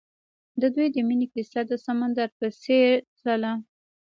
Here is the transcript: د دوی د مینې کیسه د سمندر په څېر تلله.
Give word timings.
د 0.61 0.63
دوی 0.75 0.87
د 0.93 0.97
مینې 1.07 1.27
کیسه 1.33 1.61
د 1.69 1.71
سمندر 1.85 2.29
په 2.39 2.47
څېر 2.63 2.89
تلله. 3.23 3.51